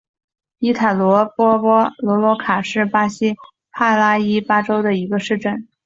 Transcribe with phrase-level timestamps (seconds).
[0.57, 1.57] 伊塔波
[1.99, 3.35] 罗罗卡是巴西
[3.71, 5.67] 帕拉伊巴州的一个市镇。